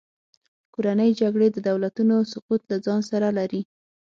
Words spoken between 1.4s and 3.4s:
د دولتونو سقوط له ځان سره